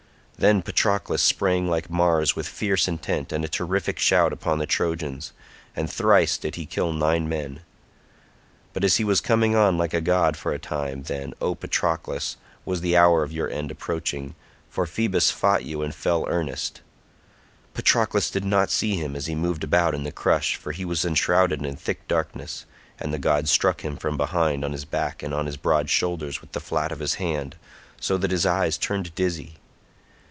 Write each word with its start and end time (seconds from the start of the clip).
Then 0.39 0.63
Patroclus 0.63 1.21
sprang 1.21 1.67
like 1.69 1.87
Mars 1.87 2.35
with 2.35 2.47
fierce 2.47 2.87
intent 2.87 3.31
and 3.31 3.45
a 3.45 3.47
terrific 3.47 3.99
shout 3.99 4.33
upon 4.33 4.57
the 4.57 4.65
Trojans, 4.65 5.33
and 5.75 5.87
thrice 5.87 6.35
did 6.35 6.55
he 6.55 6.65
kill 6.65 6.91
nine 6.91 7.29
men; 7.29 7.59
but 8.73 8.83
as 8.83 8.95
he 8.97 9.03
was 9.03 9.21
coming 9.21 9.55
on 9.55 9.77
like 9.77 9.93
a 9.93 10.01
god 10.01 10.35
for 10.35 10.51
a 10.51 10.57
time, 10.57 11.03
then, 11.03 11.35
O 11.41 11.53
Patroclus, 11.53 12.37
was 12.65 12.81
the 12.81 12.97
hour 12.97 13.21
of 13.21 13.31
your 13.31 13.51
end 13.51 13.69
approaching, 13.69 14.33
for 14.67 14.87
Phoebus 14.87 15.29
fought 15.29 15.63
you 15.63 15.83
in 15.83 15.91
fell 15.91 16.25
earnest. 16.27 16.81
Patroclus 17.75 18.31
did 18.31 18.43
not 18.43 18.71
see 18.71 18.95
him 18.95 19.15
as 19.15 19.27
he 19.27 19.35
moved 19.35 19.63
about 19.63 19.93
in 19.93 20.01
the 20.01 20.11
crush, 20.11 20.55
for 20.55 20.71
he 20.71 20.85
was 20.85 21.05
enshrouded 21.05 21.63
in 21.63 21.75
thick 21.75 22.07
darkness, 22.07 22.65
and 22.99 23.13
the 23.13 23.19
god 23.19 23.47
struck 23.47 23.81
him 23.81 23.95
from 23.95 24.17
behind 24.17 24.65
on 24.65 24.71
his 24.71 24.85
back 24.85 25.21
and 25.21 25.35
his 25.45 25.55
broad 25.55 25.87
shoulders 25.87 26.41
with 26.41 26.53
the 26.53 26.59
flat 26.59 26.91
of 26.91 26.97
his 26.97 27.13
hand, 27.15 27.57
so 27.99 28.17
that 28.17 28.31
his 28.31 28.47
eyes 28.47 28.75
turned 28.79 29.13
dizzy. 29.13 29.57